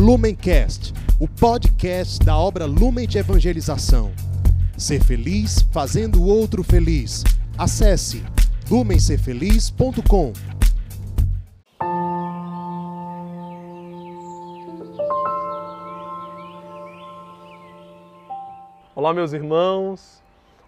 Lumencast, 0.00 0.94
o 1.20 1.28
podcast 1.28 2.24
da 2.24 2.34
obra 2.34 2.64
Lumen 2.64 3.06
de 3.06 3.18
Evangelização. 3.18 4.10
Ser 4.74 5.04
feliz 5.04 5.60
fazendo 5.70 6.22
o 6.22 6.26
outro 6.26 6.64
feliz. 6.64 7.22
Acesse 7.58 8.24
lumencerfeliz.com. 8.70 10.32
Olá, 18.96 19.12
meus 19.12 19.34
irmãos. 19.34 20.22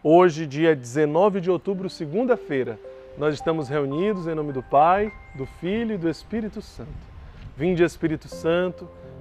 Hoje, 0.04 0.46
dia 0.46 0.76
19 0.76 1.40
de 1.40 1.50
outubro, 1.50 1.88
segunda-feira, 1.88 2.78
nós 3.16 3.32
estamos 3.32 3.70
reunidos 3.70 4.26
em 4.26 4.34
nome 4.34 4.52
do 4.52 4.62
Pai, 4.62 5.10
do 5.34 5.46
Filho 5.46 5.94
e 5.94 5.98
do 5.98 6.10
Espírito 6.10 6.60
Santo. 6.60 6.90
Vinde, 7.56 7.82
Espírito 7.82 8.28
Santo, 8.28 8.86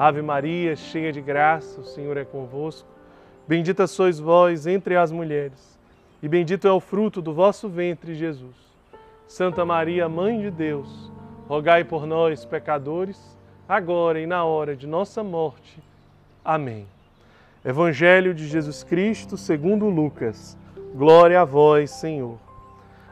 Ave 0.00 0.22
Maria, 0.22 0.74
cheia 0.74 1.12
de 1.12 1.20
graça, 1.20 1.80
o 1.80 1.84
Senhor 1.84 2.16
é 2.16 2.24
convosco. 2.24 2.88
Bendita 3.46 3.86
sois 3.86 4.18
vós 4.18 4.66
entre 4.66 4.96
as 4.96 5.12
mulheres, 5.12 5.78
e 6.22 6.28
bendito 6.28 6.66
é 6.66 6.72
o 6.72 6.80
fruto 6.80 7.20
do 7.20 7.34
vosso 7.34 7.68
ventre, 7.68 8.14
Jesus. 8.14 8.56
Santa 9.26 9.64
Maria, 9.64 10.08
Mãe 10.08 10.40
de 10.40 10.50
Deus, 10.50 11.12
rogai 11.46 11.84
por 11.84 12.06
nós, 12.06 12.44
pecadores, 12.44 13.38
agora 13.68 14.18
e 14.18 14.26
na 14.26 14.44
hora 14.44 14.74
de 14.74 14.86
nossa 14.86 15.22
morte. 15.22 15.78
Amém. 16.42 16.86
Evangelho 17.62 18.32
de 18.32 18.48
Jesus 18.48 18.82
Cristo, 18.82 19.36
segundo 19.36 19.90
Lucas. 19.90 20.56
Glória 20.94 21.42
a 21.42 21.44
vós, 21.44 21.90
Senhor 21.90 22.38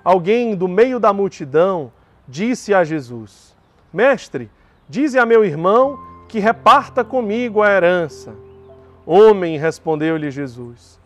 alguém 0.09 0.57
do 0.57 0.67
meio 0.67 0.99
da 0.99 1.12
multidão 1.12 1.93
disse 2.27 2.73
a 2.73 2.83
Jesus: 2.83 3.55
Mestre, 3.93 4.51
dize 4.89 5.19
a 5.19 5.27
meu 5.27 5.45
irmão 5.45 5.99
que 6.29 6.39
reparta 6.39 7.03
comigo 7.03 7.62
a 7.62 7.71
herança. 7.71 8.34
Homem, 9.07 9.57
respondeu-lhe 9.57 10.31
Jesus: 10.31 11.01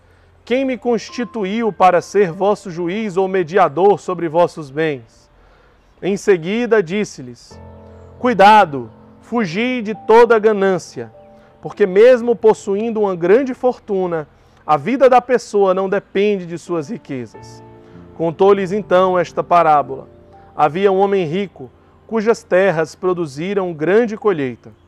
Quem 0.44 0.64
me 0.64 0.76
constituiu 0.76 1.72
para 1.72 2.00
ser 2.00 2.32
vosso 2.32 2.70
juiz 2.70 3.16
ou 3.16 3.28
mediador 3.28 4.00
sobre 4.00 4.28
vossos 4.28 4.68
bens? 4.68 5.30
Em 6.02 6.16
seguida 6.16 6.82
disse-lhes: 6.82 7.58
Cuidado, 8.18 8.90
fugi 9.20 9.80
de 9.80 9.94
toda 9.94 10.38
ganância, 10.40 11.12
porque 11.60 11.86
mesmo 11.86 12.34
possuindo 12.34 13.02
uma 13.02 13.14
grande 13.14 13.54
fortuna, 13.54 14.26
a 14.66 14.76
vida 14.76 15.08
da 15.08 15.20
pessoa 15.20 15.72
não 15.72 15.88
depende 15.88 16.44
de 16.44 16.58
suas 16.58 16.90
riquezas. 16.90 17.62
Contou-lhes 18.16 18.72
então 18.72 19.16
esta 19.16 19.42
parábola. 19.42 20.08
Havia 20.56 20.90
um 20.90 20.98
homem 20.98 21.24
rico, 21.24 21.70
cujas 22.06 22.42
terras 22.42 22.96
produziram 22.96 23.72
grande 23.72 24.16
colheita. 24.16 24.81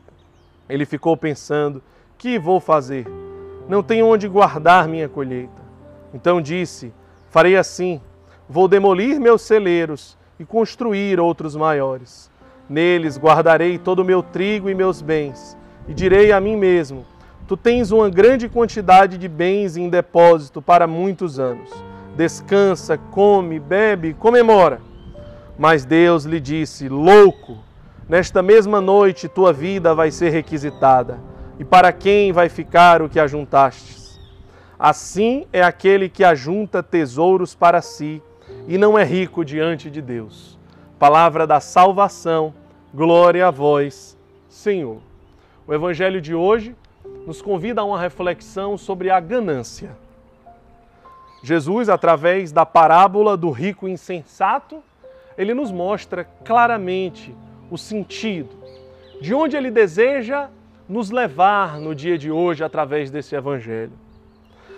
Ele 0.69 0.85
ficou 0.85 1.15
pensando: 1.15 1.81
Que 2.17 2.39
vou 2.39 2.59
fazer? 2.59 3.07
Não 3.67 3.81
tenho 3.81 4.07
onde 4.07 4.27
guardar 4.27 4.87
minha 4.87 5.09
colheita. 5.09 5.61
Então 6.13 6.41
disse: 6.41 6.93
Farei 7.29 7.55
assim: 7.55 8.01
vou 8.47 8.67
demolir 8.67 9.19
meus 9.19 9.41
celeiros 9.41 10.17
e 10.39 10.45
construir 10.45 11.19
outros 11.19 11.55
maiores. 11.55 12.31
Neles 12.69 13.17
guardarei 13.17 13.77
todo 13.77 13.99
o 13.99 14.05
meu 14.05 14.23
trigo 14.23 14.69
e 14.69 14.75
meus 14.75 15.01
bens, 15.01 15.57
e 15.87 15.93
direi 15.93 16.31
a 16.31 16.39
mim 16.39 16.55
mesmo: 16.55 17.05
Tu 17.47 17.55
tens 17.55 17.91
uma 17.91 18.09
grande 18.09 18.49
quantidade 18.49 19.17
de 19.17 19.27
bens 19.27 19.77
em 19.77 19.89
depósito 19.89 20.61
para 20.61 20.87
muitos 20.87 21.39
anos 21.39 21.69
descansa, 22.15 22.97
come, 22.97 23.59
bebe, 23.59 24.13
comemora. 24.13 24.81
Mas 25.57 25.85
Deus 25.85 26.23
lhe 26.25 26.39
disse: 26.39 26.89
Louco, 26.89 27.59
nesta 28.07 28.41
mesma 28.41 28.79
noite 28.79 29.27
tua 29.27 29.51
vida 29.51 29.95
vai 29.95 30.11
ser 30.11 30.29
requisitada, 30.29 31.19
e 31.57 31.65
para 31.65 31.91
quem 31.91 32.31
vai 32.31 32.49
ficar 32.49 33.01
o 33.01 33.09
que 33.09 33.19
ajuntastes? 33.19 34.19
Assim 34.77 35.47
é 35.53 35.63
aquele 35.63 36.09
que 36.09 36.23
ajunta 36.23 36.83
tesouros 36.83 37.55
para 37.55 37.81
si 37.81 38.21
e 38.67 38.77
não 38.77 38.99
é 38.99 39.03
rico 39.03 39.45
diante 39.45 39.89
de 39.89 40.01
Deus. 40.01 40.59
Palavra 40.99 41.47
da 41.47 41.59
salvação, 41.59 42.53
glória 42.93 43.47
a 43.47 43.51
vós, 43.51 44.17
Senhor. 44.49 44.99
O 45.65 45.73
evangelho 45.73 46.19
de 46.19 46.35
hoje 46.35 46.75
nos 47.25 47.41
convida 47.41 47.81
a 47.81 47.85
uma 47.85 47.99
reflexão 47.99 48.77
sobre 48.77 49.09
a 49.09 49.19
ganância. 49.19 49.97
Jesus, 51.41 51.89
através 51.89 52.51
da 52.51 52.65
parábola 52.65 53.37
do 53.37 53.49
rico 53.51 53.87
insensato, 53.87 54.83
ele 55.37 55.53
nos 55.53 55.71
mostra 55.71 56.25
claramente 56.43 57.33
o 57.69 57.77
sentido 57.77 58.49
de 59.21 59.33
onde 59.33 59.55
ele 59.55 59.71
deseja 59.71 60.49
nos 60.87 61.09
levar 61.09 61.79
no 61.79 61.95
dia 61.95 62.17
de 62.17 62.31
hoje 62.31 62.63
através 62.63 63.09
desse 63.09 63.35
evangelho. 63.35 63.93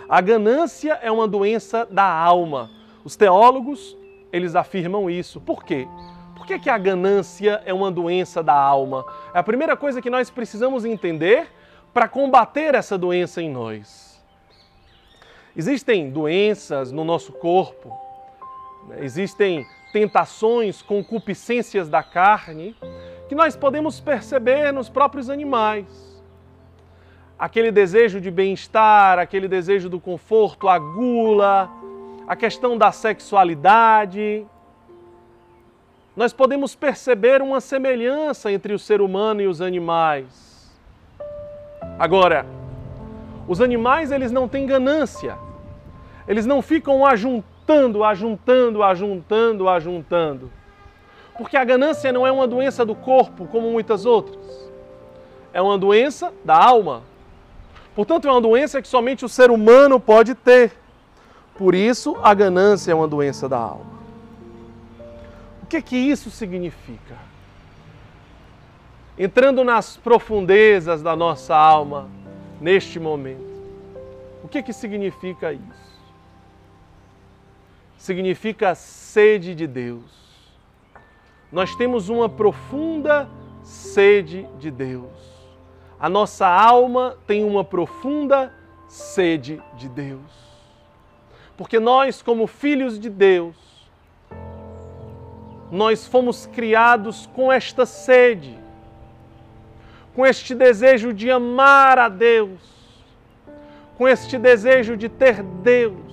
A 0.08 0.20
ganância 0.20 0.98
é 1.02 1.10
uma 1.10 1.28
doença 1.28 1.86
da 1.90 2.04
alma. 2.04 2.70
Os 3.04 3.14
teólogos, 3.14 3.96
eles 4.32 4.54
afirmam 4.54 5.10
isso. 5.10 5.40
Por 5.40 5.64
quê? 5.64 5.86
Por 6.34 6.46
que, 6.46 6.58
que 6.58 6.70
a 6.70 6.78
ganância 6.78 7.62
é 7.66 7.74
uma 7.74 7.90
doença 7.90 8.42
da 8.42 8.54
alma? 8.54 9.04
É 9.34 9.38
a 9.38 9.42
primeira 9.42 9.76
coisa 9.76 10.00
que 10.00 10.08
nós 10.08 10.30
precisamos 10.30 10.84
entender 10.86 11.48
para 11.92 12.08
combater 12.08 12.74
essa 12.74 12.96
doença 12.96 13.42
em 13.42 13.50
nós. 13.50 14.24
Existem 15.54 16.10
doenças 16.10 16.92
no 16.92 17.04
nosso 17.04 17.32
corpo, 17.32 17.92
né? 18.86 18.98
existem 19.00 19.66
tentações, 19.92 20.82
concupiscências 20.82 21.88
da 21.88 22.02
carne, 22.02 22.76
que 23.28 23.34
nós 23.34 23.56
podemos 23.56 24.00
perceber 24.00 24.72
nos 24.72 24.88
próprios 24.88 25.28
animais. 25.28 25.86
Aquele 27.38 27.70
desejo 27.70 28.20
de 28.20 28.30
bem-estar, 28.30 29.18
aquele 29.18 29.46
desejo 29.46 29.88
do 29.88 30.00
conforto, 30.00 30.68
a 30.68 30.78
gula, 30.78 31.70
a 32.26 32.34
questão 32.34 32.76
da 32.76 32.90
sexualidade. 32.90 34.46
Nós 36.16 36.32
podemos 36.32 36.74
perceber 36.74 37.40
uma 37.40 37.60
semelhança 37.60 38.50
entre 38.50 38.72
o 38.72 38.78
ser 38.78 39.00
humano 39.00 39.40
e 39.40 39.46
os 39.46 39.60
animais. 39.60 40.68
Agora, 41.98 42.44
os 43.46 43.60
animais 43.60 44.10
eles 44.10 44.32
não 44.32 44.48
têm 44.48 44.66
ganância. 44.66 45.38
Eles 46.26 46.44
não 46.44 46.60
ficam 46.60 47.06
ajuntando, 47.06 47.57
ajuntando, 48.04 48.82
ajuntando, 48.82 49.68
ajuntando. 49.68 50.50
Porque 51.36 51.56
a 51.56 51.64
ganância 51.64 52.12
não 52.12 52.26
é 52.26 52.32
uma 52.32 52.48
doença 52.48 52.84
do 52.84 52.94
corpo 52.94 53.46
como 53.46 53.70
muitas 53.70 54.04
outras. 54.04 54.70
É 55.52 55.60
uma 55.60 55.78
doença 55.78 56.32
da 56.44 56.56
alma. 56.56 57.02
Portanto, 57.94 58.26
é 58.26 58.30
uma 58.30 58.40
doença 58.40 58.80
que 58.80 58.88
somente 58.88 59.24
o 59.24 59.28
ser 59.28 59.50
humano 59.50 60.00
pode 60.00 60.34
ter. 60.34 60.72
Por 61.56 61.74
isso, 61.74 62.16
a 62.22 62.32
ganância 62.34 62.92
é 62.92 62.94
uma 62.94 63.08
doença 63.08 63.48
da 63.48 63.58
alma. 63.58 63.98
O 65.62 65.66
que 65.66 65.82
que 65.82 65.96
isso 65.96 66.30
significa? 66.30 67.16
Entrando 69.18 69.64
nas 69.64 69.96
profundezas 69.96 71.02
da 71.02 71.14
nossa 71.14 71.54
alma 71.56 72.08
neste 72.60 72.98
momento. 72.98 73.48
O 74.42 74.48
que 74.48 74.62
que 74.62 74.72
significa 74.72 75.52
isso? 75.52 75.97
Significa 77.98 78.74
sede 78.76 79.54
de 79.54 79.66
Deus. 79.66 80.04
Nós 81.50 81.74
temos 81.74 82.08
uma 82.08 82.28
profunda 82.28 83.28
sede 83.62 84.48
de 84.58 84.70
Deus. 84.70 85.10
A 85.98 86.08
nossa 86.08 86.46
alma 86.46 87.18
tem 87.26 87.44
uma 87.44 87.64
profunda 87.64 88.54
sede 88.86 89.60
de 89.76 89.88
Deus. 89.88 90.48
Porque 91.56 91.80
nós, 91.80 92.22
como 92.22 92.46
filhos 92.46 93.00
de 93.00 93.10
Deus, 93.10 93.56
nós 95.72 96.06
fomos 96.06 96.46
criados 96.46 97.26
com 97.34 97.52
esta 97.52 97.84
sede, 97.84 98.56
com 100.14 100.24
este 100.24 100.54
desejo 100.54 101.12
de 101.12 101.30
amar 101.30 101.98
a 101.98 102.08
Deus, 102.08 102.60
com 103.96 104.06
este 104.06 104.38
desejo 104.38 104.96
de 104.96 105.08
ter 105.08 105.42
Deus 105.42 106.07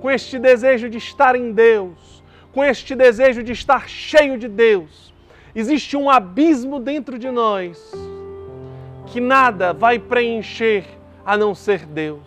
com 0.00 0.10
este 0.10 0.38
desejo 0.38 0.88
de 0.88 0.98
estar 0.98 1.34
em 1.34 1.52
Deus, 1.52 2.22
com 2.52 2.64
este 2.64 2.94
desejo 2.94 3.42
de 3.42 3.52
estar 3.52 3.88
cheio 3.88 4.38
de 4.38 4.48
Deus, 4.48 5.12
existe 5.54 5.96
um 5.96 6.08
abismo 6.08 6.78
dentro 6.78 7.18
de 7.18 7.30
nós 7.30 7.92
que 9.06 9.20
nada 9.20 9.72
vai 9.72 9.98
preencher 9.98 10.84
a 11.24 11.36
não 11.36 11.54
ser 11.54 11.86
Deus. 11.86 12.26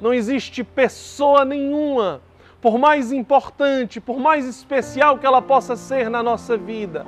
Não 0.00 0.14
existe 0.14 0.62
pessoa 0.62 1.44
nenhuma, 1.44 2.20
por 2.60 2.78
mais 2.78 3.12
importante, 3.12 4.00
por 4.00 4.18
mais 4.18 4.46
especial 4.46 5.18
que 5.18 5.26
ela 5.26 5.42
possa 5.42 5.76
ser 5.76 6.08
na 6.08 6.22
nossa 6.22 6.56
vida, 6.56 7.06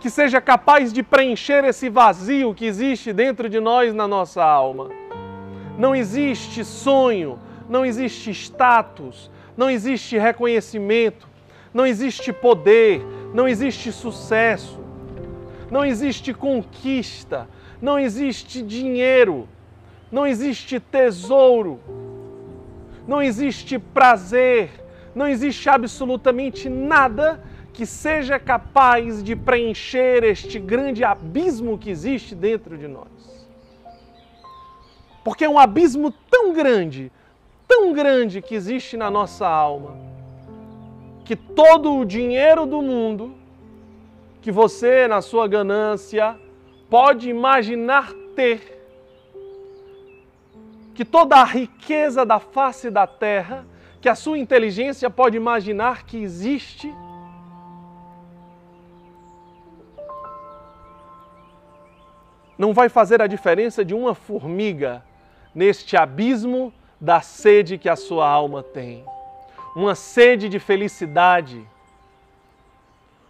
que 0.00 0.08
seja 0.08 0.40
capaz 0.40 0.92
de 0.92 1.02
preencher 1.02 1.64
esse 1.64 1.88
vazio 1.88 2.54
que 2.54 2.64
existe 2.64 3.12
dentro 3.12 3.48
de 3.48 3.60
nós 3.60 3.94
na 3.94 4.08
nossa 4.08 4.42
alma. 4.42 4.88
Não 5.78 5.94
existe 5.94 6.64
sonho, 6.64 7.38
não 7.70 7.86
existe 7.86 8.32
status, 8.32 9.30
não 9.56 9.70
existe 9.70 10.18
reconhecimento, 10.18 11.28
não 11.72 11.86
existe 11.86 12.32
poder, 12.32 13.00
não 13.32 13.46
existe 13.46 13.92
sucesso, 13.92 14.80
não 15.70 15.84
existe 15.84 16.34
conquista, 16.34 17.48
não 17.80 17.96
existe 17.96 18.60
dinheiro, 18.60 19.48
não 20.10 20.26
existe 20.26 20.80
tesouro, 20.80 21.78
não 23.06 23.22
existe 23.22 23.78
prazer, 23.78 24.70
não 25.14 25.28
existe 25.28 25.68
absolutamente 25.68 26.68
nada 26.68 27.40
que 27.72 27.86
seja 27.86 28.36
capaz 28.36 29.22
de 29.22 29.36
preencher 29.36 30.24
este 30.24 30.58
grande 30.58 31.04
abismo 31.04 31.78
que 31.78 31.88
existe 31.88 32.34
dentro 32.34 32.76
de 32.76 32.88
nós. 32.88 33.06
Porque 35.22 35.44
é 35.44 35.48
um 35.48 35.58
abismo 35.58 36.12
tão 36.28 36.52
grande, 36.52 37.12
tão 37.70 37.92
grande 37.92 38.42
que 38.42 38.56
existe 38.56 38.96
na 38.96 39.08
nossa 39.08 39.46
alma, 39.46 39.96
que 41.24 41.36
todo 41.36 41.94
o 41.94 42.04
dinheiro 42.04 42.66
do 42.66 42.82
mundo 42.82 43.32
que 44.42 44.50
você, 44.50 45.06
na 45.06 45.22
sua 45.22 45.46
ganância, 45.46 46.36
pode 46.88 47.30
imaginar 47.30 48.12
ter, 48.34 48.82
que 50.94 51.04
toda 51.04 51.36
a 51.36 51.44
riqueza 51.44 52.26
da 52.26 52.40
face 52.40 52.90
da 52.90 53.06
terra, 53.06 53.64
que 54.00 54.08
a 54.08 54.16
sua 54.16 54.36
inteligência 54.36 55.08
pode 55.08 55.36
imaginar 55.36 56.04
que 56.04 56.20
existe, 56.20 56.92
não 62.58 62.72
vai 62.72 62.88
fazer 62.88 63.22
a 63.22 63.28
diferença 63.28 63.84
de 63.84 63.94
uma 63.94 64.12
formiga 64.12 65.04
neste 65.54 65.96
abismo 65.96 66.72
da 67.00 67.20
sede 67.20 67.78
que 67.78 67.88
a 67.88 67.96
sua 67.96 68.28
alma 68.28 68.62
tem. 68.62 69.04
Uma 69.74 69.94
sede 69.94 70.48
de 70.48 70.58
felicidade. 70.58 71.66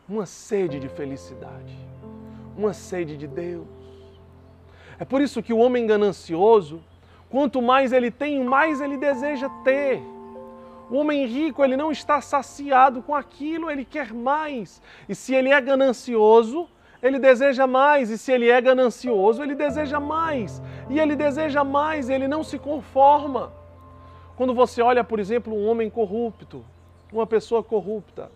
Uma 0.09 0.27
sede 0.27 0.81
de 0.81 0.89
felicidade. 0.89 1.79
Uma 2.57 2.73
sede 2.73 3.17
de 3.17 3.29
Deus. 3.29 3.69
É 4.99 5.05
por 5.05 5.21
isso 5.21 5.43
que 5.43 5.53
o 5.53 5.59
homem 5.59 5.87
ganancioso, 5.87 6.83
quanto 7.31 7.63
mais 7.63 7.93
ele 7.93 8.11
tem, 8.11 8.43
mais 8.43 8.81
ele 8.81 8.97
deseja 8.97 9.49
ter. 9.63 10.03
O 10.91 10.97
homem 10.97 11.25
rico, 11.25 11.65
ele 11.65 11.77
não 11.77 11.93
está 11.93 12.21
saciado 12.21 13.01
com 13.01 13.15
aquilo, 13.15 13.71
ele 13.71 13.85
quer 13.85 14.13
mais. 14.13 14.83
E 15.09 15.15
se 15.15 15.33
ele 15.33 15.51
é 15.51 15.61
ganancioso, 15.61 16.69
ele 17.01 17.19
deseja 17.19 17.67
mais, 17.67 18.11
e 18.11 18.19
se 18.19 18.33
ele 18.33 18.51
é 18.51 18.61
ganancioso, 18.61 19.43
ele 19.43 19.55
deseja 19.55 20.01
mais, 20.01 20.61
e 20.91 20.99
ele 20.99 21.17
deseja 21.17 21.65
mais, 21.65 22.11
ele 22.11 22.27
não 22.27 22.43
se 22.43 22.59
conforma. 22.59 23.60
Quando 24.41 24.55
você 24.55 24.81
olha, 24.81 25.05
por 25.05 25.21
exemplo, 25.21 25.55
um 25.55 25.69
homem 25.69 25.91
corrupto, 25.91 26.65
uma 27.13 27.27
pessoa 27.27 27.63
corrupta, 27.63 28.33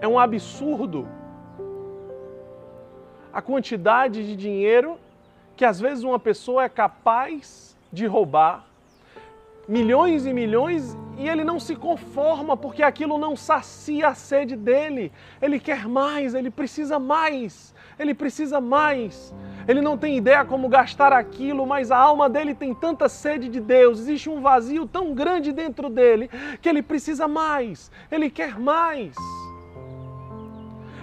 é 0.00 0.06
um 0.06 0.16
absurdo 0.16 1.08
a 3.32 3.42
quantidade 3.42 4.24
de 4.24 4.36
dinheiro 4.36 5.00
que 5.56 5.64
às 5.64 5.80
vezes 5.80 6.04
uma 6.04 6.20
pessoa 6.20 6.62
é 6.62 6.68
capaz 6.68 7.76
de 7.92 8.06
roubar 8.06 8.64
milhões 9.66 10.26
e 10.26 10.32
milhões 10.32 10.96
e 11.16 11.28
ele 11.28 11.44
não 11.44 11.60
se 11.60 11.76
conforma 11.76 12.56
porque 12.56 12.82
aquilo 12.82 13.18
não 13.18 13.36
sacia 13.36 14.08
a 14.08 14.14
sede 14.14 14.56
dele. 14.56 15.12
Ele 15.40 15.60
quer 15.60 15.86
mais, 15.86 16.34
ele 16.34 16.50
precisa 16.50 16.98
mais, 16.98 17.74
ele 17.98 18.14
precisa 18.14 18.60
mais. 18.60 19.32
Ele 19.66 19.80
não 19.80 19.96
tem 19.96 20.16
ideia 20.16 20.44
como 20.44 20.68
gastar 20.68 21.12
aquilo, 21.12 21.66
mas 21.66 21.90
a 21.90 21.96
alma 21.96 22.28
dele 22.28 22.54
tem 22.54 22.74
tanta 22.74 23.08
sede 23.08 23.48
de 23.48 23.60
Deus, 23.60 24.00
existe 24.00 24.28
um 24.28 24.40
vazio 24.40 24.86
tão 24.86 25.14
grande 25.14 25.52
dentro 25.52 25.88
dele 25.88 26.28
que 26.60 26.68
ele 26.68 26.82
precisa 26.82 27.28
mais, 27.28 27.90
ele 28.10 28.28
quer 28.28 28.58
mais. 28.58 29.14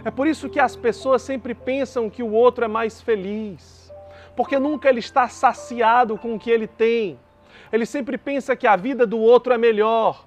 É 0.04 0.12
por 0.12 0.28
isso 0.28 0.50
que 0.50 0.60
as 0.60 0.76
pessoas 0.76 1.22
sempre 1.22 1.54
pensam 1.54 2.10
que 2.10 2.24
o 2.24 2.32
outro 2.32 2.66
é 2.66 2.68
mais 2.68 3.02
feliz, 3.02 3.92
porque 4.36 4.60
nunca 4.60 4.90
ele 4.90 5.00
está 5.00 5.28
saciado 5.28 6.18
com 6.18 6.36
o 6.36 6.40
que 6.40 6.50
ele 6.50 6.68
tem 6.68 7.20
ele 7.72 7.86
sempre 7.86 8.18
pensa 8.18 8.56
que 8.56 8.68
a 8.68 8.76
vida 8.76 9.06
do 9.08 9.18
outro 9.20 9.54
é 9.54 9.58
melhor. 9.58 10.26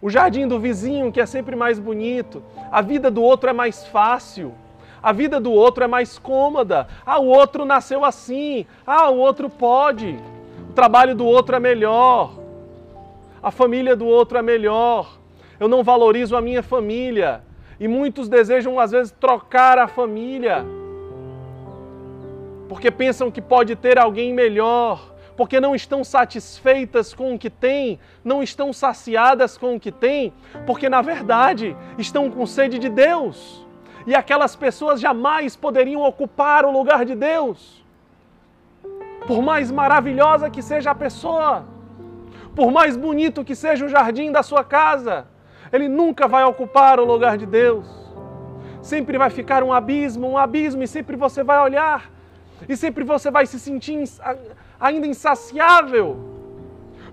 O 0.00 0.08
jardim 0.08 0.46
do 0.46 0.58
vizinho, 0.58 1.12
que 1.12 1.20
é 1.20 1.26
sempre 1.26 1.56
mais 1.56 1.78
bonito. 1.78 2.42
A 2.70 2.80
vida 2.80 3.10
do 3.10 3.22
outro 3.22 3.50
é 3.50 3.52
mais 3.52 3.86
fácil. 3.86 4.54
A 5.02 5.12
vida 5.12 5.38
do 5.38 5.52
outro 5.52 5.84
é 5.84 5.86
mais 5.86 6.18
cômoda. 6.18 6.86
Ah, 7.04 7.18
o 7.18 7.26
outro 7.26 7.64
nasceu 7.64 8.04
assim. 8.04 8.66
Ah, 8.86 9.10
o 9.10 9.18
outro 9.18 9.48
pode. 9.48 10.18
O 10.70 10.72
trabalho 10.72 11.14
do 11.14 11.26
outro 11.26 11.56
é 11.56 11.60
melhor. 11.60 12.32
A 13.42 13.50
família 13.50 13.94
do 13.94 14.06
outro 14.06 14.38
é 14.38 14.42
melhor. 14.42 15.18
Eu 15.60 15.68
não 15.68 15.82
valorizo 15.82 16.36
a 16.36 16.40
minha 16.40 16.62
família. 16.62 17.42
E 17.78 17.86
muitos 17.86 18.28
desejam, 18.28 18.80
às 18.80 18.90
vezes, 18.90 19.12
trocar 19.12 19.78
a 19.78 19.86
família. 19.86 20.64
Porque 22.68 22.90
pensam 22.90 23.30
que 23.30 23.40
pode 23.40 23.76
ter 23.76 23.98
alguém 23.98 24.32
melhor 24.32 25.15
porque 25.36 25.60
não 25.60 25.74
estão 25.74 26.02
satisfeitas 26.02 27.12
com 27.12 27.34
o 27.34 27.38
que 27.38 27.50
têm, 27.50 28.00
não 28.24 28.42
estão 28.42 28.72
saciadas 28.72 29.58
com 29.58 29.76
o 29.76 29.80
que 29.80 29.92
têm, 29.92 30.32
porque 30.66 30.88
na 30.88 31.02
verdade 31.02 31.76
estão 31.98 32.30
com 32.30 32.46
sede 32.46 32.78
de 32.78 32.88
Deus. 32.88 33.64
E 34.06 34.14
aquelas 34.14 34.56
pessoas 34.56 35.00
jamais 35.00 35.56
poderiam 35.56 36.02
ocupar 36.02 36.64
o 36.64 36.70
lugar 36.70 37.04
de 37.04 37.14
Deus. 37.14 37.84
Por 39.26 39.42
mais 39.42 39.70
maravilhosa 39.70 40.48
que 40.48 40.62
seja 40.62 40.92
a 40.92 40.94
pessoa, 40.94 41.66
por 42.54 42.70
mais 42.70 42.96
bonito 42.96 43.44
que 43.44 43.54
seja 43.54 43.84
o 43.84 43.88
jardim 43.88 44.30
da 44.30 44.42
sua 44.42 44.64
casa, 44.64 45.26
ele 45.72 45.88
nunca 45.88 46.28
vai 46.28 46.44
ocupar 46.44 46.98
o 47.00 47.04
lugar 47.04 47.36
de 47.36 47.44
Deus. 47.44 47.86
Sempre 48.80 49.18
vai 49.18 49.30
ficar 49.30 49.64
um 49.64 49.72
abismo, 49.72 50.28
um 50.28 50.38
abismo, 50.38 50.82
e 50.84 50.86
sempre 50.86 51.16
você 51.16 51.42
vai 51.42 51.58
olhar, 51.60 52.08
e 52.68 52.76
sempre 52.76 53.02
você 53.02 53.30
vai 53.30 53.44
se 53.44 53.58
sentir 53.58 54.04
ainda 54.80 55.06
insaciável. 55.06 56.34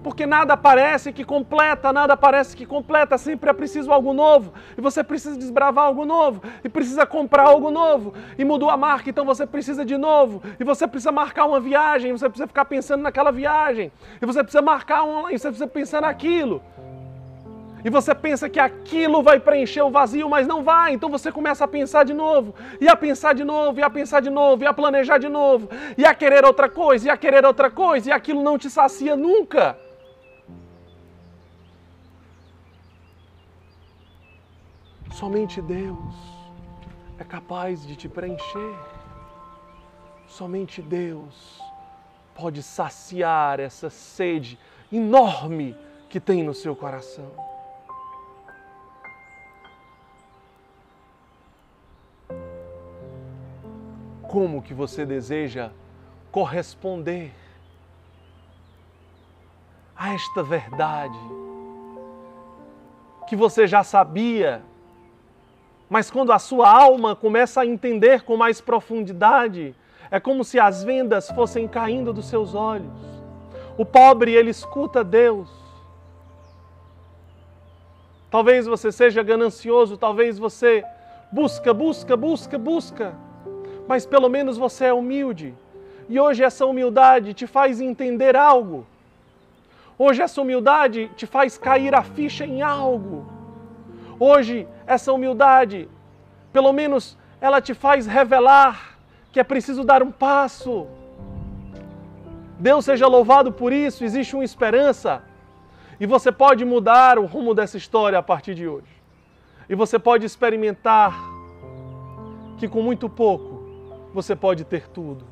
Porque 0.04 0.26
nada 0.26 0.58
parece 0.58 1.14
que 1.14 1.24
completa, 1.24 1.94
nada 1.94 2.18
parece 2.18 2.58
que 2.58 2.66
completa, 2.66 3.18
sempre 3.18 3.50
é 3.50 3.54
preciso 3.54 3.90
algo 3.90 4.12
novo. 4.14 4.54
E 4.78 4.82
você 4.82 5.02
precisa 5.02 5.38
desbravar 5.38 5.86
algo 5.86 6.04
novo, 6.04 6.42
e 6.62 6.68
precisa 6.68 7.06
comprar 7.06 7.48
algo 7.48 7.72
novo. 7.72 8.14
E 8.38 8.44
mudou 8.44 8.70
a 8.70 8.76
marca, 8.76 9.10
então 9.10 9.24
você 9.24 9.48
precisa 9.48 9.86
de 9.86 9.98
novo. 9.98 10.44
E 10.60 10.64
você 10.64 10.86
precisa 10.86 11.12
marcar 11.12 11.46
uma 11.46 11.60
viagem, 11.60 12.12
você 12.12 12.28
precisa 12.28 12.48
ficar 12.48 12.66
pensando 12.66 13.02
naquela 13.02 13.32
viagem. 13.32 13.92
E 14.22 14.26
você 14.26 14.44
precisa 14.44 14.62
marcar 14.62 15.06
online, 15.06 15.40
você 15.40 15.48
precisa 15.48 15.68
pensar 15.68 16.02
naquilo 16.02 16.62
e 17.84 17.90
você 17.90 18.16
pensa 18.16 18.50
que 18.50 18.60
aquilo 18.60 19.22
vai 19.22 19.40
preencher 19.40 19.82
o 19.82 19.90
vazio, 19.90 20.30
mas 20.30 20.48
não 20.48 20.64
vai. 20.64 20.94
Então 20.94 21.10
você 21.10 21.32
começa 21.32 21.66
a 21.66 21.68
pensar 21.68 22.04
de 22.06 22.14
novo, 22.14 22.56
e 22.80 22.88
a 22.88 22.96
pensar 22.96 23.34
de 23.34 23.44
novo, 23.44 23.80
e 23.80 23.84
a 23.84 23.90
pensar 23.90 24.22
de 24.22 24.30
novo, 24.30 24.64
e 24.64 24.68
a 24.68 24.74
planejar 24.74 25.18
de 25.18 25.28
novo, 25.28 25.70
e 25.98 26.06
a 26.06 26.16
querer 26.16 26.46
outra 26.46 26.70
coisa, 26.70 27.08
e 27.08 27.10
a 27.10 27.18
querer 27.18 27.46
outra 27.46 27.70
coisa, 27.70 28.10
e 28.10 28.12
aquilo 28.12 28.42
não 28.42 28.58
te 28.58 28.70
sacia 28.70 29.16
nunca. 29.16 29.78
Somente 35.12 35.62
Deus 35.62 36.16
é 37.20 37.24
capaz 37.24 37.86
de 37.86 37.96
te 37.96 38.10
preencher. 38.10 38.76
Somente 40.28 40.82
Deus 40.82 41.62
pode 42.34 42.64
saciar 42.64 43.60
essa 43.60 43.90
sede 43.90 44.58
enorme 44.92 45.78
que 46.10 46.20
tem 46.20 46.44
no 46.44 46.54
seu 46.54 46.76
coração. 46.76 47.53
Como 54.34 54.64
que 54.64 54.74
você 54.74 55.06
deseja 55.06 55.70
corresponder 56.32 57.32
a 59.96 60.12
esta 60.16 60.42
verdade 60.42 61.20
que 63.28 63.36
você 63.36 63.68
já 63.68 63.84
sabia, 63.84 64.64
mas 65.88 66.10
quando 66.10 66.32
a 66.32 66.40
sua 66.40 66.68
alma 66.68 67.16
começa 67.16 67.62
a 67.62 67.66
entender 67.68 68.24
com 68.24 68.36
mais 68.36 68.60
profundidade, 68.60 69.76
é 70.10 70.20
como 70.20 70.44
se 70.44 70.60
as 70.60 70.84
vendas 70.84 71.30
fossem 71.30 71.68
caindo 71.68 72.12
dos 72.12 72.26
seus 72.26 72.56
olhos. 72.56 72.90
O 73.78 73.86
pobre, 73.86 74.34
ele 74.34 74.50
escuta 74.50 75.04
Deus. 75.04 75.48
Talvez 78.32 78.66
você 78.66 78.92
seja 78.92 79.22
ganancioso, 79.22 79.96
talvez 79.96 80.40
você 80.40 80.84
busca, 81.32 81.72
busca, 81.72 82.18
busca, 82.18 82.58
busca 82.58 83.33
mas 83.88 84.06
pelo 84.06 84.30
menos 84.30 84.58
você 84.58 84.86
é 84.86 84.94
humilde. 84.94 85.54
E 86.10 86.20
hoje 86.20 86.44
essa 86.44 86.66
humildade 86.66 87.34
te 87.34 87.48
faz 87.48 87.82
entender 87.82 88.36
algo. 88.36 88.86
Hoje 89.98 90.22
essa 90.22 90.42
humildade 90.42 91.10
te 91.16 91.26
faz 91.26 91.58
cair 91.58 91.94
a 91.96 92.04
ficha 92.04 92.46
em 92.46 92.62
algo. 92.62 93.26
Hoje 94.20 94.68
essa 94.86 95.12
humildade, 95.12 95.90
pelo 96.52 96.72
menos, 96.74 97.18
ela 97.40 97.62
te 97.62 97.74
faz 97.74 98.06
revelar 98.06 98.98
que 99.32 99.40
é 99.40 99.44
preciso 99.44 99.84
dar 99.84 100.02
um 100.04 100.12
passo. 100.12 100.88
Deus 102.60 102.86
seja 102.86 103.08
louvado 103.08 103.52
por 103.52 103.74
isso, 103.74 104.04
existe 104.04 104.36
uma 104.36 104.44
esperança. 104.44 105.24
E 106.00 106.06
você 106.06 106.32
pode 106.32 106.64
mudar 106.66 107.20
o 107.20 107.26
rumo 107.26 107.54
dessa 107.54 107.78
história 107.78 108.18
a 108.18 108.24
partir 108.24 108.56
de 108.56 108.68
hoje. 108.68 108.94
E 109.70 109.76
você 109.76 109.98
pode 109.98 110.26
experimentar 110.26 111.18
que 112.58 112.68
com 112.68 112.82
muito 112.82 113.10
pouco 113.10 113.53
você 114.14 114.36
pode 114.36 114.64
ter 114.64 114.88
tudo. 114.88 115.26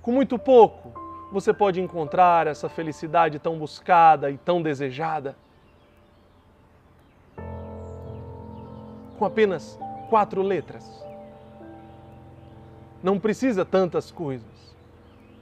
Com 0.00 0.12
muito 0.12 0.38
pouco 0.38 0.92
você 1.32 1.52
pode 1.52 1.80
encontrar 1.80 2.46
essa 2.46 2.68
felicidade 2.68 3.38
tão 3.38 3.58
buscada 3.58 4.30
e 4.30 4.36
tão 4.36 4.60
desejada. 4.60 5.34
Com 9.18 9.24
apenas 9.24 9.78
quatro 10.10 10.42
letras. 10.42 10.84
Não 13.02 13.18
precisa 13.18 13.64
tantas 13.64 14.10
coisas. 14.10 14.76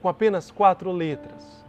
Com 0.00 0.08
apenas 0.08 0.50
quatro 0.50 0.92
letras 0.92 1.60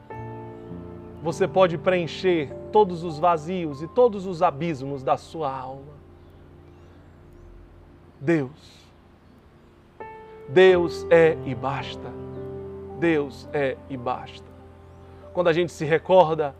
você 1.22 1.48
pode 1.48 1.78
preencher 1.78 2.52
todos 2.72 3.04
os 3.04 3.20
vazios 3.20 3.82
e 3.82 3.88
todos 3.88 4.26
os 4.26 4.42
abismos 4.42 5.04
da 5.04 5.18
sua 5.18 5.56
alma. 5.56 5.94
Deus. 8.20 8.81
Deus 10.54 11.08
é 11.10 11.38
e 11.46 11.56
basta. 11.56 12.12
Deus 13.00 13.48
é 13.54 13.78
e 13.90 13.96
basta. 13.96 14.52
Quando 15.34 15.48
a 15.48 15.54
gente 15.54 15.72
se 15.72 15.86
recorda 15.86 16.54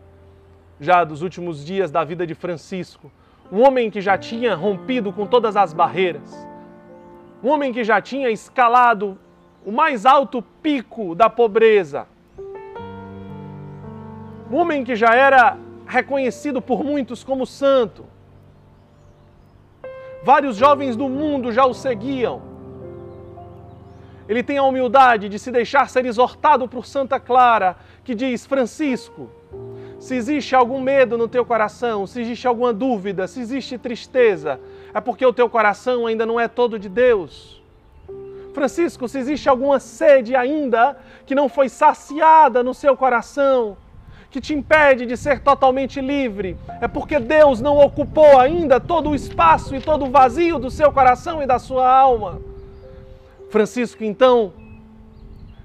já 0.80 1.04
dos 1.04 1.20
últimos 1.20 1.62
dias 1.62 1.90
da 1.90 2.02
vida 2.02 2.26
de 2.26 2.34
Francisco, 2.34 3.12
um 3.50 3.60
homem 3.60 3.90
que 3.90 4.00
já 4.00 4.16
tinha 4.16 4.54
rompido 4.54 5.12
com 5.12 5.26
todas 5.26 5.56
as 5.56 5.74
barreiras, 5.74 6.48
um 7.44 7.50
homem 7.50 7.70
que 7.70 7.84
já 7.84 8.00
tinha 8.00 8.30
escalado 8.30 9.18
o 9.64 9.70
mais 9.70 10.06
alto 10.06 10.40
pico 10.62 11.14
da 11.14 11.28
pobreza, 11.28 12.06
um 14.50 14.56
homem 14.56 14.84
que 14.84 14.96
já 14.96 15.14
era 15.14 15.58
reconhecido 15.86 16.62
por 16.62 16.82
muitos 16.82 17.22
como 17.22 17.44
santo. 17.44 18.06
Vários 20.24 20.56
jovens 20.56 20.96
do 20.96 21.10
mundo 21.10 21.52
já 21.52 21.66
o 21.66 21.74
seguiam. 21.74 22.51
Ele 24.28 24.42
tem 24.42 24.58
a 24.58 24.62
humildade 24.62 25.28
de 25.28 25.38
se 25.38 25.50
deixar 25.50 25.88
ser 25.88 26.06
exortado 26.06 26.68
por 26.68 26.86
Santa 26.86 27.18
Clara, 27.18 27.76
que 28.04 28.14
diz: 28.14 28.46
Francisco, 28.46 29.30
se 29.98 30.14
existe 30.14 30.54
algum 30.54 30.80
medo 30.80 31.16
no 31.18 31.28
teu 31.28 31.44
coração, 31.44 32.06
se 32.06 32.20
existe 32.20 32.46
alguma 32.46 32.72
dúvida, 32.72 33.26
se 33.28 33.40
existe 33.40 33.78
tristeza, 33.78 34.60
é 34.92 35.00
porque 35.00 35.24
o 35.24 35.32
teu 35.32 35.48
coração 35.48 36.06
ainda 36.06 36.26
não 36.26 36.38
é 36.38 36.48
todo 36.48 36.78
de 36.78 36.88
Deus. 36.88 37.62
Francisco, 38.52 39.08
se 39.08 39.18
existe 39.18 39.48
alguma 39.48 39.80
sede 39.80 40.36
ainda 40.36 40.96
que 41.24 41.34
não 41.34 41.48
foi 41.48 41.68
saciada 41.68 42.62
no 42.62 42.74
seu 42.74 42.96
coração, 42.96 43.76
que 44.30 44.40
te 44.40 44.54
impede 44.54 45.06
de 45.06 45.16
ser 45.16 45.40
totalmente 45.40 46.00
livre. 46.00 46.56
É 46.80 46.88
porque 46.88 47.18
Deus 47.18 47.60
não 47.60 47.78
ocupou 47.78 48.38
ainda 48.38 48.80
todo 48.80 49.10
o 49.10 49.14
espaço 49.14 49.74
e 49.74 49.80
todo 49.80 50.06
o 50.06 50.10
vazio 50.10 50.58
do 50.58 50.70
seu 50.70 50.90
coração 50.92 51.42
e 51.42 51.46
da 51.46 51.58
sua 51.58 51.88
alma. 51.88 52.40
Francisco, 53.52 54.02
então, 54.02 54.54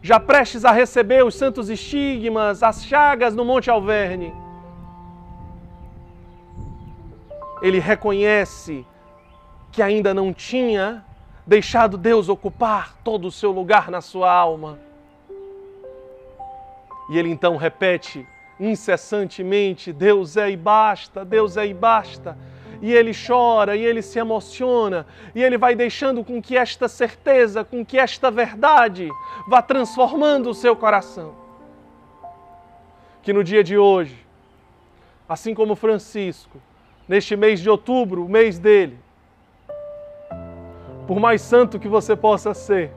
já 0.02 0.20
prestes 0.20 0.66
a 0.66 0.74
receber 0.74 1.24
os 1.24 1.36
santos 1.36 1.70
estigmas, 1.70 2.62
as 2.62 2.86
chagas 2.86 3.34
no 3.34 3.46
Monte 3.46 3.70
Alverne, 3.70 4.34
ele 7.62 7.80
reconhece 7.80 8.86
que 9.72 9.82
ainda 9.82 10.14
não 10.14 10.34
tinha 10.34 11.06
deixado 11.46 11.98
Deus 11.98 12.28
ocupar 12.28 12.94
todo 13.06 13.26
o 13.26 13.32
seu 13.32 13.52
lugar 13.52 13.90
na 13.90 14.02
sua 14.02 14.30
alma. 14.30 14.78
E 17.10 17.18
ele 17.18 17.30
então 17.30 17.56
repete 17.56 18.28
incessantemente: 18.60 19.94
Deus 19.94 20.36
é 20.36 20.52
e 20.52 20.58
basta, 20.58 21.24
Deus 21.24 21.56
é 21.56 21.66
e 21.66 21.74
basta. 21.74 22.38
E 22.82 22.94
ele 22.94 23.12
chora, 23.14 23.76
e 23.76 23.84
ele 23.84 24.02
se 24.02 24.20
emociona, 24.20 25.06
e 25.34 25.44
ele 25.44 25.58
vai 25.58 25.76
deixando 25.76 26.24
com 26.24 26.42
que 26.42 26.56
esta 26.56 26.88
certeza, 26.88 27.64
com 27.64 27.86
que 27.86 27.98
esta 27.98 28.30
verdade 28.30 29.10
vá 29.48 29.62
transformando 29.62 30.50
o 30.50 30.54
seu 30.54 30.76
coração. 30.76 31.34
Que 33.22 33.34
no 33.34 33.44
dia 33.44 33.64
de 33.64 33.78
hoje, 33.78 34.26
assim 35.28 35.54
como 35.54 35.76
Francisco, 35.76 36.62
neste 37.08 37.36
mês 37.36 37.60
de 37.60 37.70
outubro, 37.70 38.26
o 38.26 38.30
mês 38.30 38.60
dele, 38.60 38.98
por 41.08 41.20
mais 41.20 41.42
santo 41.42 41.80
que 41.80 41.88
você 41.88 42.16
possa 42.16 42.54
ser, 42.54 42.92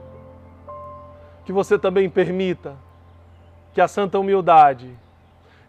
que 1.45 1.51
você 1.51 1.79
também 1.79 2.09
permita 2.09 2.75
que 3.73 3.81
a 3.81 3.87
santa 3.87 4.19
humildade 4.19 4.93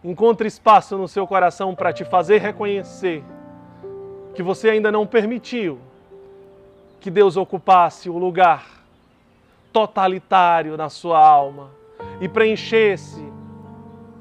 encontre 0.03 0.47
espaço 0.47 0.97
no 0.97 1.07
seu 1.07 1.25
coração 1.25 1.73
para 1.73 1.93
te 1.93 2.03
fazer 2.03 2.39
reconhecer 2.39 3.23
que 4.35 4.43
você 4.43 4.69
ainda 4.69 4.91
não 4.91 5.05
permitiu 5.05 5.79
que 6.99 7.11
Deus 7.11 7.37
ocupasse 7.37 8.09
o 8.09 8.17
lugar 8.17 8.83
totalitário 9.71 10.77
na 10.77 10.89
sua 10.89 11.19
alma 11.19 11.71
e 12.21 12.29
preenchesse 12.29 13.23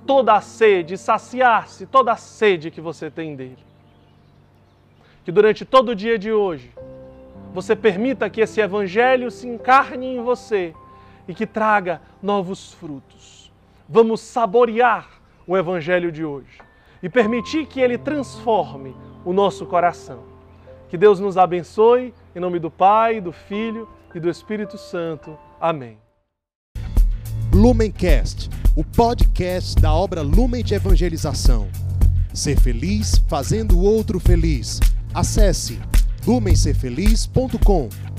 toda 0.07 0.35
a 0.35 0.41
sede, 0.41 0.99
saciasse 0.99 1.87
toda 1.87 2.13
a 2.13 2.17
sede 2.17 2.71
que 2.71 2.81
você 2.81 3.11
tem 3.11 3.37
dele. 3.37 3.65
Que 5.25 5.31
durante 5.31 5.65
todo 5.65 5.91
o 5.91 5.95
dia 5.95 6.19
de 6.19 6.33
hoje 6.33 6.73
você 7.55 7.77
permita 7.77 8.29
que 8.29 8.41
esse 8.41 8.61
evangelho 8.61 9.31
se 9.31 9.47
encarne 9.47 10.17
em 10.17 10.23
você 10.23 10.75
e 11.29 11.35
que 11.35 11.47
traga 11.47 12.01
novos 12.23 12.73
frutos. 12.73 13.53
Vamos 13.89 14.21
saborear 14.21 15.09
o 15.47 15.57
Evangelho 15.57 16.11
de 16.11 16.25
hoje 16.25 16.59
e 17.03 17.09
permitir 17.09 17.67
que 17.67 17.81
ele 17.81 17.99
transforme 17.99 18.97
o 19.25 19.33
nosso 19.33 19.67
coração. 19.67 20.21
Que 20.89 20.99
Deus 20.99 21.19
nos 21.19 21.39
abençoe, 21.39 22.13
em 22.35 22.41
nome 22.41 22.59
do 22.59 22.71
Pai, 22.71 23.21
do 23.21 23.33
Filho 23.33 23.89
e 24.15 24.21
do 24.21 24.29
Espírito 24.29 24.77
Santo. 24.77 25.37
Amém. 25.61 25.99
Lumencast, 27.55 28.51
o 28.77 28.85
podcast 28.85 29.77
da 29.81 29.93
obra 29.93 30.23
Lumen 30.23 30.63
de 30.63 30.75
Evangelização. 30.75 31.69
Ser 32.35 32.59
feliz 32.59 33.23
fazendo 33.29 33.79
o 33.79 33.83
outro 33.83 34.19
feliz. 34.19 34.81
Acesse 35.15 35.79
lumencerfeliz.com. 36.27 38.12